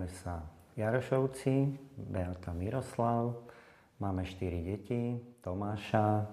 [0.00, 0.40] Voláme sa
[0.80, 1.76] Jarošovci,
[2.08, 3.36] Beata Miroslav.
[4.00, 6.24] Máme štyri deti, Tomáša,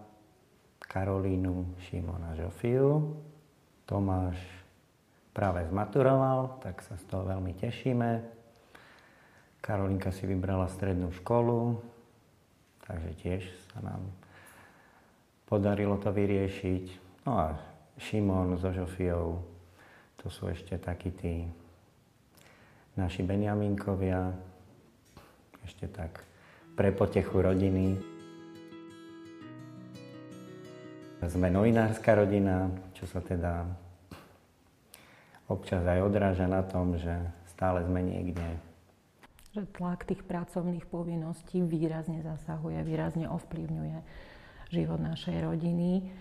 [0.79, 3.19] Karolínu, Šimona, Žofiu.
[3.83, 4.39] Tomáš
[5.35, 8.23] práve zmaturoval, tak sa z toho veľmi tešíme.
[9.59, 11.83] Karolinka si vybrala strednú školu,
[12.87, 13.99] takže tiež sa nám
[15.43, 16.85] podarilo to vyriešiť.
[17.27, 17.59] No a
[17.99, 19.43] Šimon so Žofiou,
[20.23, 21.66] to sú ešte takí tí
[22.97, 24.33] naši Benjaminkovia,
[25.63, 26.25] ešte tak
[26.73, 27.97] pre potechu rodiny.
[31.27, 33.65] Sme novinárska rodina, čo sa teda
[35.49, 37.13] občas aj odráža na tom, že
[37.49, 38.45] stále sme niekde.
[39.53, 43.97] Že tlak tých pracovných povinností výrazne zasahuje, výrazne ovplyvňuje
[44.71, 46.13] život našej rodiny.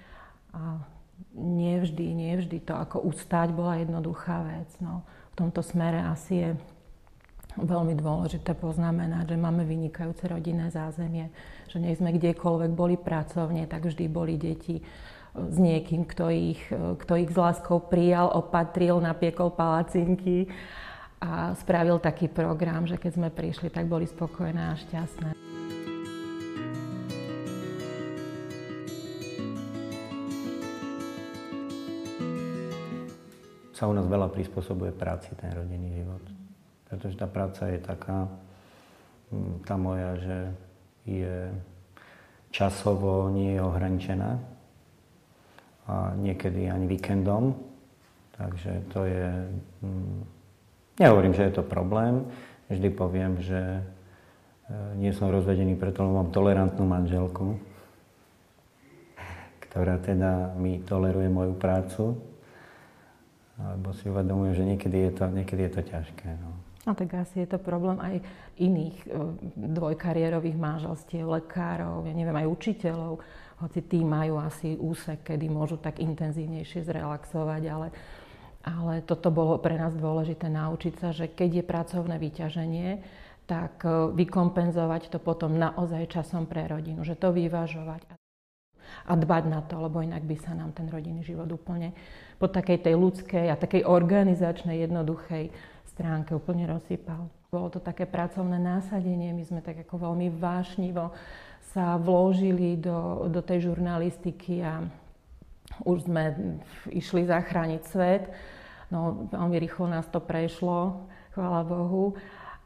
[0.57, 0.81] A
[1.37, 4.71] nevždy, nevždy to ako ustať bola jednoduchá vec.
[4.81, 5.05] No,
[5.37, 6.51] tomto smere asi je
[7.57, 11.33] veľmi dôležité poznamenať, že máme vynikajúce rodinné zázemie,
[11.73, 14.83] že nie sme kdekoľvek boli pracovne, tak vždy boli deti e,
[15.37, 20.49] s niekým, kto ich, e, kto ich s láskou prijal, opatril, napiekol palacinky
[21.21, 25.56] a spravil taký program, že keď sme prišli, tak boli spokojné a šťastné.
[33.77, 36.25] Sa u nás veľa prispôsobuje práci ten rodinný život
[36.87, 38.31] pretože tá práca je taká,
[39.35, 40.39] mm, tá moja, že
[41.07, 41.37] je
[42.55, 44.31] časovo nie je ohraničená
[45.87, 47.55] a niekedy ani víkendom.
[48.39, 49.29] Takže to je...
[49.83, 50.23] Mm,
[50.99, 52.27] nehovorím, že je to problém.
[52.71, 53.83] Vždy poviem, že e,
[54.99, 57.59] nie som rozvedený, preto mám tolerantnú manželku,
[59.67, 62.05] ktorá teda mi toleruje moju prácu.
[63.57, 66.29] Alebo si uvedomujem, že niekedy je to, niekedy je to ťažké.
[66.45, 66.53] No.
[66.87, 68.23] No tak asi je to problém aj
[68.63, 69.07] iných e,
[69.59, 73.19] dvojkariérových manželstiev, lekárov, ja neviem, aj učiteľov,
[73.59, 77.89] hoci tí majú asi úsek, kedy môžu tak intenzívnejšie zrelaxovať, ale,
[78.63, 82.89] ale toto bolo pre nás dôležité naučiť sa, že keď je pracovné vyťaženie,
[83.51, 88.26] tak e, vykompenzovať to potom naozaj časom pre rodinu, že to vyvažovať
[89.07, 91.93] a dbať na to, lebo inak by sa nám ten rodinný život úplne
[92.37, 95.51] po takej tej ľudskej a takej organizačnej, jednoduchej
[95.97, 97.33] stránke úplne rozsypal.
[97.49, 101.15] Bolo to také pracovné násadenie, my sme tak ako veľmi vášnivo
[101.73, 104.85] sa vložili do, do tej žurnalistiky a
[105.85, 106.57] už sme
[106.89, 108.33] išli zachrániť svet.
[108.89, 111.05] No, veľmi rýchlo nás to prešlo,
[111.35, 112.15] chvála Bohu.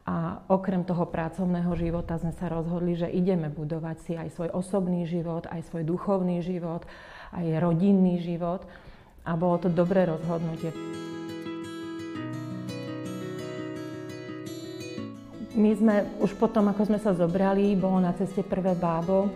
[0.01, 5.05] A okrem toho pracovného života sme sa rozhodli, že ideme budovať si aj svoj osobný
[5.05, 6.81] život, aj svoj duchovný život,
[7.37, 8.65] aj rodinný život.
[9.21, 10.73] A bolo to dobré rozhodnutie.
[15.53, 19.29] My sme už potom, ako sme sa zobrali, bolo na ceste prvé bábo,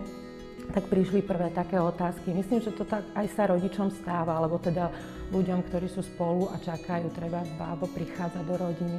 [0.74, 2.34] tak prišli prvé také otázky.
[2.34, 4.90] Myslím, že to tak aj sa rodičom stáva, alebo teda
[5.30, 8.98] ľuďom, ktorí sú spolu a čakajú, treba bábo prichádza do rodiny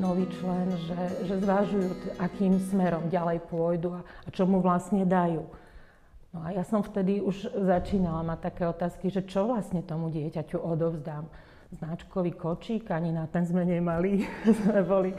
[0.00, 5.44] nový člen, že, že zvážujú, akým smerom ďalej pôjdu a, a čo mu vlastne dajú.
[6.32, 10.56] No a ja som vtedy už začínala mať také otázky, že čo vlastne tomu dieťaťu
[10.56, 11.28] odovzdám.
[11.72, 14.24] Značkový kočík, ani na ten sme nemali.
[14.64, 15.12] sme boli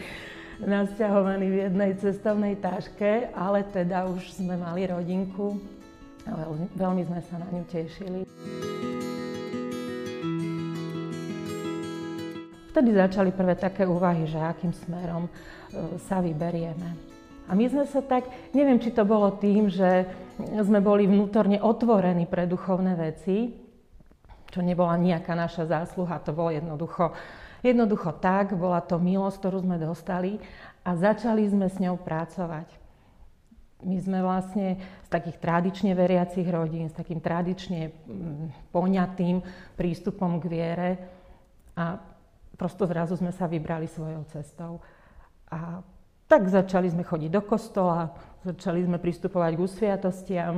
[0.61, 5.61] nasťahovaní v jednej cestovnej taške, ale teda už sme mali rodinku
[6.25, 8.32] a veľmi sme sa na ňu tešili.
[12.73, 15.31] Vtedy začali prvé také úvahy, že akým smerom e,
[16.09, 17.14] sa vyberieme.
[17.46, 18.25] A my sme sa tak,
[18.58, 20.09] neviem, či to bolo tým, že
[20.41, 23.53] sme boli vnútorne otvorení pre duchovné veci,
[24.49, 27.14] čo nebola nejaká naša zásluha, to bolo jednoducho
[27.64, 30.35] Jednoducho tak, bola to milosť, ktorú sme dostali
[30.84, 32.67] a začali sme s ňou pracovať.
[33.87, 39.40] My sme vlastne z takých tradične veriacich rodín, s takým tradične mm, poňatým
[39.79, 40.90] prístupom k viere
[41.79, 41.99] a
[42.58, 44.79] prosto zrazu sme sa vybrali svojou cestou.
[45.50, 45.82] A
[46.28, 50.55] tak začali sme chodiť do kostola, začali sme pristupovať k usviatostiam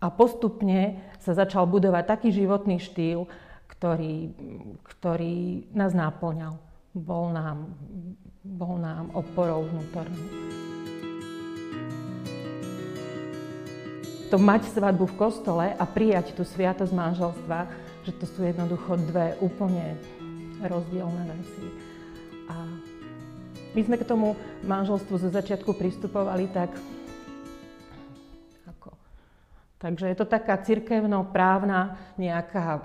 [0.00, 3.28] a postupne sa začal budovať taký životný štýl,
[3.68, 4.32] ktorý,
[4.82, 6.56] ktorý nás náplňal.
[6.90, 7.70] Bol nám,
[8.42, 10.26] bol nám oporou vnútornou.
[14.30, 19.36] To mať svadbu v kostole a prijať tú sviatosť manželstva, že to sú jednoducho dve
[19.40, 19.96] úplne
[20.64, 21.66] rozdielne veci.
[22.50, 22.56] A
[23.76, 24.34] my sme k tomu
[24.66, 26.74] manželstvu zo začiatku pristupovali tak,
[28.66, 28.90] ako.
[29.78, 32.84] Takže je to taká cirkevno-právna nejaká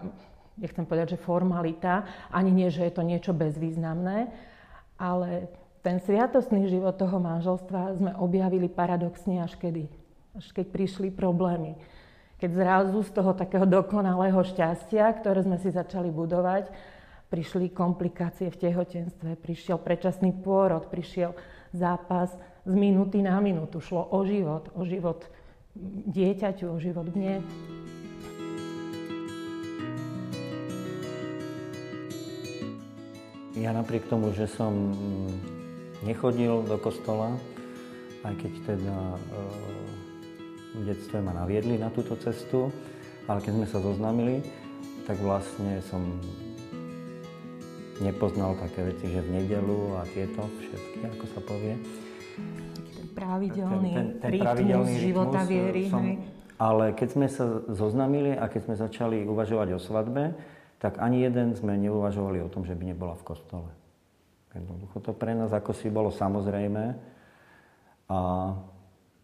[0.56, 4.32] nechcem povedať, že formalita, ani nie, že je to niečo bezvýznamné,
[4.96, 5.52] Ale
[5.84, 9.92] ten sviatostný život toho manželstva sme objavili paradoxne až kedy?
[10.40, 11.76] Až keď prišli problémy.
[12.36, 16.68] Keď zrazu z toho takého dokonalého šťastia, ktoré sme si začali budovať,
[17.32, 21.32] prišli komplikácie v tehotenstve, prišiel predčasný pôrod, prišiel
[21.72, 22.36] zápas
[22.68, 23.80] z minúty na minútu.
[23.80, 25.24] Šlo o život, o život
[26.12, 27.40] dieťaťu, o život mne.
[33.56, 34.92] Ja napriek tomu, že som
[36.04, 37.40] nechodil do kostola,
[38.28, 39.20] aj keď teda e,
[40.75, 42.68] v detstve ma naviedli na túto cestu,
[43.25, 44.44] ale keď sme sa zoznámili,
[45.07, 46.01] tak vlastne som
[48.04, 51.74] nepoznal také veci, že v nedelu a tieto všetky, ako sa povie.
[52.92, 55.83] Ten pravidelný ten, ten, ten pravidelný života rytmus, viery.
[55.88, 56.16] Som, hej.
[56.56, 60.36] Ale keď sme sa zoznámili a keď sme začali uvažovať o svadbe,
[60.80, 63.72] tak ani jeden sme neuvažovali o tom, že by nebola v kostole.
[64.56, 66.95] Jednoducho to pre nás ako si bolo samozrejme.
[68.07, 68.19] A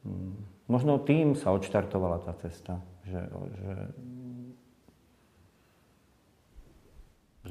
[0.04, 3.20] hm, možno tým sa odštartovala tá cesta, že,
[3.52, 3.76] že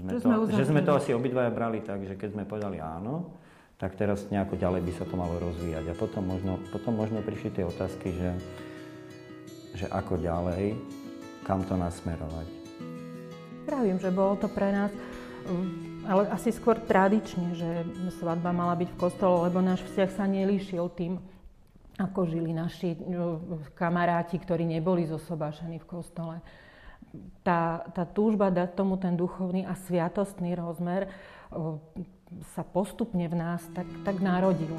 [0.00, 3.36] sme to, že sme to asi obidvaja brali tak, že keď sme povedali áno,
[3.76, 5.92] tak teraz nejako ďalej by sa to malo rozvíjať.
[5.92, 8.30] A potom možno, potom možno prišli tie otázky, že,
[9.76, 10.76] že ako ďalej,
[11.44, 12.48] kam to nasmerovať.
[13.64, 14.92] Pravím, že bolo to pre nás,
[16.04, 17.68] ale asi skôr tradične, že
[18.20, 21.16] svadba mala byť v kostole, lebo náš vzťah sa nelíšil tým,
[22.00, 23.44] ako žili naši no,
[23.76, 26.36] kamaráti, ktorí neboli zosobášení v kostole
[27.42, 31.10] tá, tá túžba dať tomu ten duchovný a sviatostný rozmer
[32.54, 34.78] sa postupne v nás tak, tak narodila.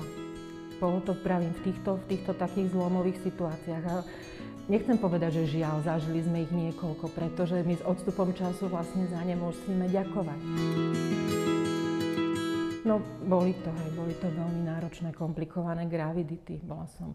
[0.80, 3.84] Bolo to, pravím, v týchto, v týchto takých zlomových situáciách.
[3.86, 3.96] A
[4.72, 9.22] nechcem povedať, že žiaľ, zažili sme ich niekoľko, pretože my s odstupom času vlastne za
[9.22, 10.40] ne musíme ďakovať.
[12.82, 16.58] No, boli to, hej, boli to veľmi náročné, komplikované gravidity.
[16.58, 17.14] Bola som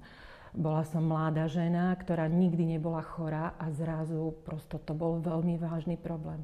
[0.57, 6.01] bola som mladá žena, ktorá nikdy nebola chorá a zrazu prosto to bol veľmi vážny
[6.01, 6.41] problém.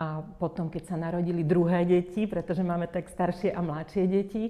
[0.00, 4.48] A potom, keď sa narodili druhé deti, pretože máme tak staršie a mladšie deti,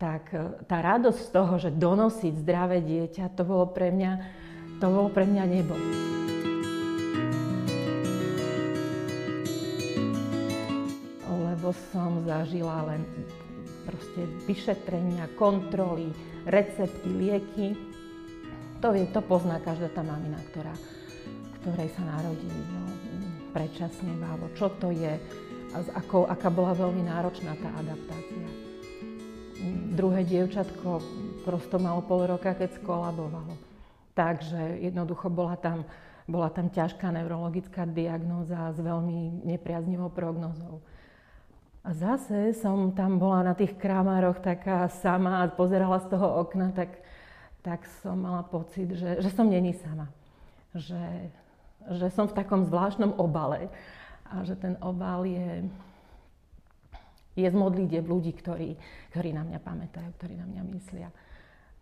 [0.00, 4.12] tak e, tá radosť z toho, že donosiť zdravé dieťa, to bolo pre mňa,
[4.80, 5.76] to bolo pre mňa nebo.
[11.66, 13.02] Lebo som zažila len
[13.82, 16.14] proste vyšetrenia, kontroly,
[16.46, 17.74] recepty, lieky.
[18.78, 20.70] To, je, to pozná každá tá mamina, ktorá,
[21.58, 22.86] ktorej sa narodí no,
[23.50, 24.46] predčasne bábo.
[24.54, 25.10] Čo to je
[25.74, 28.46] a ako, aká bola veľmi náročná tá adaptácia.
[29.98, 31.02] Druhé dievčatko
[31.42, 33.58] prosto malo pol roka, keď skolabovalo.
[34.14, 35.82] Takže jednoducho bola tam,
[36.30, 40.78] bola tam ťažká neurologická diagnóza s veľmi nepriaznivou prognozou.
[41.86, 46.74] A zase som tam bola na tých krámároch taká sama a pozerala z toho okna,
[46.74, 46.98] tak,
[47.62, 50.10] tak som mala pocit, že, že som není sama.
[50.74, 51.30] Že,
[51.94, 53.70] že som v takom zvláštnom obale
[54.26, 55.70] a že ten obal je,
[57.38, 58.74] je z modlitieb ľudí, ktorí,
[59.14, 61.14] ktorí na mňa pamätajú, ktorí na mňa myslia.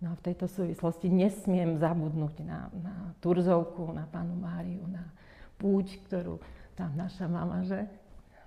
[0.04, 2.94] No a v tejto súvislosti nesmiem zabudnúť na, na
[3.24, 5.08] Turzovku, na pánu Máriu, na
[5.56, 6.44] púť, ktorú
[6.76, 7.88] tam naša mama že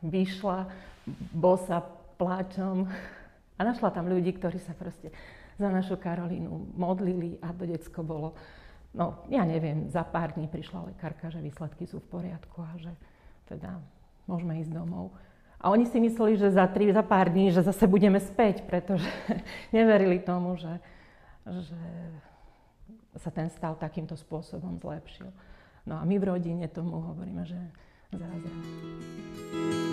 [0.04, 0.68] vyšla
[1.34, 1.82] bosa
[2.18, 2.90] pláčom
[3.58, 5.10] a našla tam ľudí, ktorí sa proste
[5.58, 8.38] za našu Karolínu modlili a to decko bolo,
[8.94, 12.94] no ja neviem, za pár dní prišla lekárka, že výsledky sú v poriadku a že
[13.50, 13.82] teda
[14.30, 15.16] môžeme ísť domov.
[15.58, 19.10] A oni si mysleli, že za, tri, za pár dní, že zase budeme späť, pretože
[19.78, 20.78] neverili tomu, že,
[21.50, 21.82] že
[23.18, 25.34] sa ten stav takýmto spôsobom zlepšil.
[25.90, 27.58] No a my v rodine tomu hovoríme, že
[28.14, 29.87] zázrak.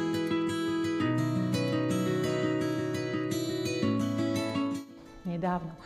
[5.44, 5.76] Nedávno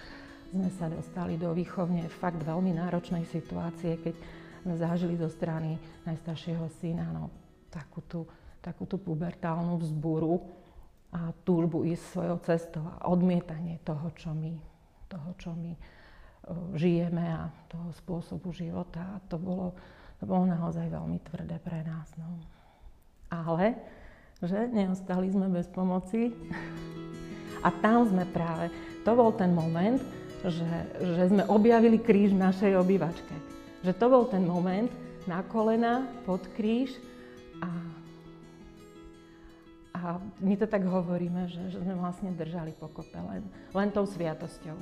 [0.55, 4.15] sme sa dostali do výchovne fakt veľmi náročnej situácie, keď
[4.63, 5.75] sme zažili zo strany
[6.07, 7.27] najstaršieho syna no,
[7.67, 8.23] takú tú,
[8.63, 10.47] takú tú pubertálnu vzburu
[11.11, 14.55] a túžbu ísť svojou cestou a odmietanie toho, čo my,
[15.11, 15.75] toho, čo my
[16.79, 19.03] žijeme a toho spôsobu života.
[19.03, 19.75] A to bolo,
[20.23, 22.07] to bolo naozaj veľmi tvrdé pre nás.
[22.15, 22.31] No.
[23.27, 23.75] Ale
[24.39, 26.31] že neostali sme bez pomoci.
[27.63, 28.71] A tam sme práve,
[29.03, 29.99] to bol ten moment,
[30.47, 33.35] že, že sme objavili kríž v našej obývačke.
[33.83, 34.91] Že to bol ten moment
[35.27, 36.95] na kolena, pod kríž
[37.61, 37.71] a,
[39.99, 40.01] a
[40.39, 43.43] my to tak hovoríme, že, že sme vlastne držali pokope len,
[43.75, 44.79] len tou sviatosťou.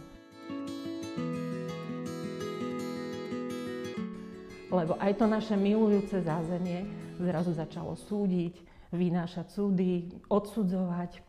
[4.66, 6.84] Lebo aj to naše milujúce zázemie
[7.16, 8.60] zrazu začalo súdiť,
[8.92, 11.25] vynášať súdy, odsudzovať,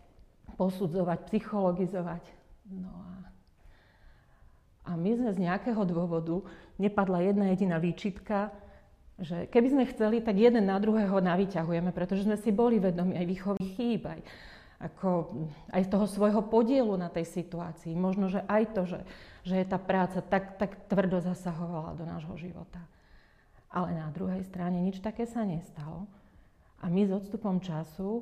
[0.58, 2.24] posudzovať, psychologizovať.
[2.68, 3.14] No a,
[4.90, 6.44] a my sme z nejakého dôvodu,
[6.82, 8.52] nepadla jedna jediná výčitka,
[9.18, 13.26] že keby sme chceli, tak jeden na druhého navyťahujeme, pretože sme si boli vedomi aj
[13.26, 14.22] výchovy chýb, aj,
[14.78, 15.10] ako,
[15.74, 17.98] aj toho svojho podielu na tej situácii.
[17.98, 19.02] Možno, že aj to, že,
[19.42, 22.78] že je tá práca tak, tak tvrdo zasahovala do nášho života.
[23.74, 26.06] Ale na druhej strane nič také sa nestalo.
[26.78, 28.22] A my s odstupom času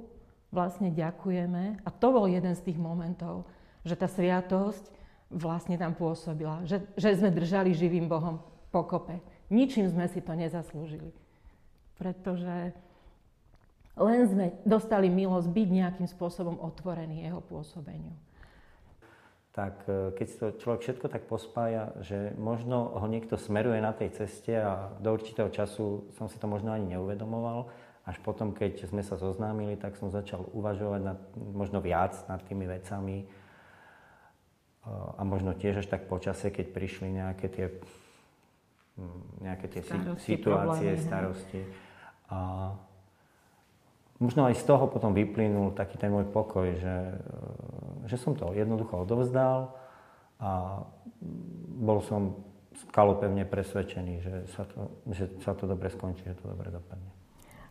[0.55, 3.43] vlastne ďakujeme, a to bol jeden z tých momentov,
[3.83, 4.87] že tá sviatosť
[5.27, 8.39] vlastne tam pôsobila, že, že sme držali živým Bohom
[8.71, 9.19] pokope.
[9.51, 11.11] Ničím sme si to nezaslúžili.
[11.99, 12.71] Pretože
[13.95, 18.11] len sme dostali milosť byť nejakým spôsobom otvorený jeho pôsobeniu.
[19.55, 24.11] Tak e, keď to človek všetko tak pospája, že možno ho niekto smeruje na tej
[24.11, 27.71] ceste a do určitého času som si to možno ani neuvedomoval,
[28.05, 32.69] až potom, keď sme sa zoznámili, tak som začal uvažovať nad, možno viac nad tými
[32.69, 33.25] vecami
[35.17, 37.65] a možno tiež až tak počasie, keď prišli nejaké tie
[38.95, 41.61] Mm, nejaké tie starosti, situácie, problémy, starosti.
[42.31, 42.39] A
[44.23, 48.55] možno aj z toho potom vyplynul taký ten môj pokoj, že, e, že som to
[48.55, 49.75] jednoducho odovzdal
[50.39, 50.79] a
[51.75, 52.39] bol som
[52.87, 54.79] skalopevne presvedčený, že sa, to,
[55.11, 57.11] že sa to dobre skončí, že to dobre dopadne.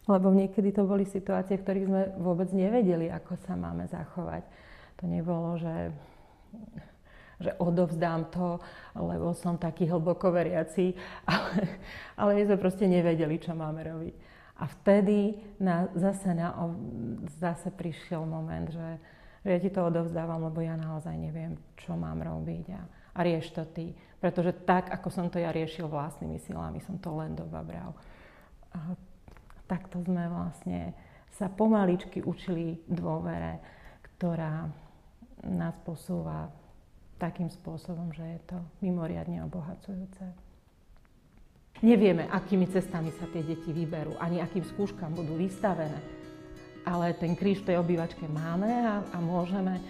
[0.05, 4.45] Lebo niekedy to boli situácie, v ktorých sme vôbec nevedeli, ako sa máme zachovať.
[5.01, 5.93] To nebolo, že
[7.41, 8.63] že odovzdám to,
[8.95, 10.95] lebo som taký hlboko veriaci,
[11.29, 11.67] ale,
[12.15, 14.15] ale sme proste nevedeli, čo máme robiť.
[14.55, 16.55] A vtedy na, zase, na,
[17.43, 18.89] zase prišiel moment, že,
[19.43, 23.51] že ja ti to odovzdávam, lebo ja naozaj neviem, čo mám robiť a, a rieš
[23.51, 23.91] to ty.
[24.23, 27.99] Pretože tak, ako som to ja riešil vlastnými silami, som to len dobabral.
[28.71, 28.95] A
[29.75, 30.95] takto sme vlastne
[31.35, 33.59] sa pomaličky učili dôvere,
[34.15, 34.71] ktorá
[35.43, 36.47] nás posúva
[37.19, 40.23] takým spôsobom, že je to mimoriadne obohacujúce.
[41.83, 45.99] Nevieme, akými cestami sa tie deti vyberú, ani akým skúškam budú vystavené.
[46.87, 49.83] Ale ten kríž v tej obývačke máme a, a, môžeme,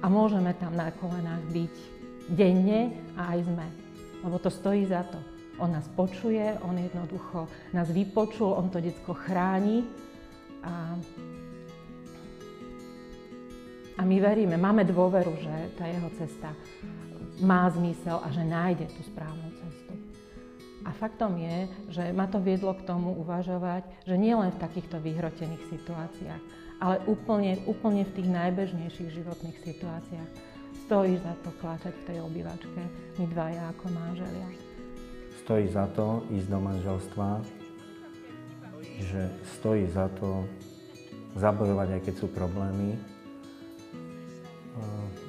[0.00, 1.74] a môžeme tam na kolenách byť
[2.32, 3.66] denne a aj sme.
[4.24, 5.20] Lebo to stojí za to.
[5.58, 9.84] On nás počuje, on jednoducho nás vypočul, on to detsko chráni
[10.60, 10.96] a
[13.96, 16.52] a my veríme, máme dôveru, že tá jeho cesta
[17.40, 19.92] má zmysel a že nájde tú správnu cestu.
[20.84, 25.64] A faktom je, že ma to viedlo k tomu uvažovať, že nielen v takýchto vyhrotených
[25.72, 26.42] situáciách,
[26.78, 30.30] ale úplne, úplne v tých najbežnejších životných situáciách
[30.86, 32.80] stojí za to kláčať v tej obývačke,
[33.16, 34.65] my dvaja ako manželia.
[35.46, 37.38] Stojí za to ísť do manželstva,
[38.98, 40.42] že stojí za to
[41.38, 42.98] zabojovať, aj keď sú problémy,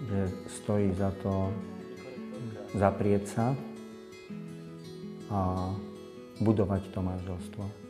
[0.09, 0.19] že
[0.57, 1.53] stojí za to
[2.73, 3.53] zaprieť sa
[5.29, 5.69] a
[6.41, 7.86] budovať to manželstvo.